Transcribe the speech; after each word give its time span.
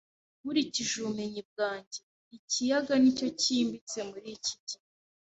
Nkurikije 0.39 0.93
ubumenyi 0.97 1.41
bwanjye, 1.49 1.99
ikiyaga 2.37 2.93
nicyo 3.01 3.27
cyimbitse 3.39 3.97
muri 4.09 4.27
iki 4.37 4.53
gihe 4.65 4.83